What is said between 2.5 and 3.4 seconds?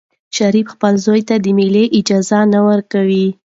نه ورکوي.